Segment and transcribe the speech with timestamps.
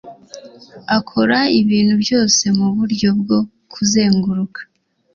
[0.97, 3.39] akora ibintu byose muburyo bwo
[3.71, 4.59] kuzenguruka.